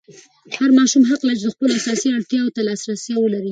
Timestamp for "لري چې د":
1.25-1.53